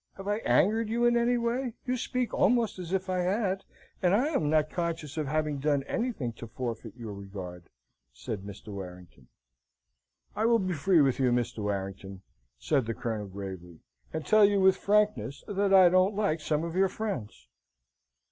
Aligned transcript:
Have 0.17 0.27
I 0.27 0.37
angered 0.37 0.89
you 0.89 1.05
in 1.05 1.15
any 1.15 1.37
way? 1.37 1.73
You 1.85 1.95
speak 1.95 2.33
almost 2.33 2.79
as 2.79 2.91
if 2.91 3.07
I 3.07 3.19
had, 3.19 3.63
and 4.01 4.15
I 4.15 4.29
am 4.29 4.49
not 4.49 4.71
conscious 4.71 5.15
of 5.15 5.27
having 5.27 5.59
done 5.59 5.83
anything 5.83 6.33
to 6.39 6.47
forfeit 6.47 6.95
your 6.97 7.13
regard," 7.13 7.65
said 8.11 8.41
Mr. 8.41 8.69
Warrington. 8.69 9.27
"I 10.35 10.45
will 10.47 10.57
be 10.57 10.73
free 10.73 11.01
with 11.01 11.19
you, 11.19 11.31
Mr. 11.31 11.59
Warrington," 11.59 12.23
said 12.57 12.87
the 12.87 12.95
Colonel, 12.95 13.27
gravely, 13.27 13.81
"and 14.11 14.25
tell 14.25 14.43
you 14.43 14.59
with 14.59 14.75
frankness 14.75 15.43
that 15.47 15.71
I 15.71 15.87
don't 15.89 16.15
like 16.15 16.39
some 16.41 16.63
of 16.63 16.75
your 16.75 16.89
friends!" 16.89 17.47